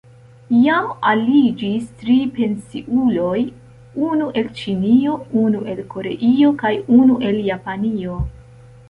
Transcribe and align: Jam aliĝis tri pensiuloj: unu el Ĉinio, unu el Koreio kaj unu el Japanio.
Jam 0.61 0.85
aliĝis 1.09 1.83
tri 1.99 2.15
pensiuloj: 2.37 3.41
unu 4.05 4.29
el 4.41 4.49
Ĉinio, 4.61 5.13
unu 5.43 5.61
el 5.75 5.83
Koreio 5.93 6.51
kaj 6.65 6.73
unu 6.97 7.19
el 7.29 7.39
Japanio. 7.51 8.17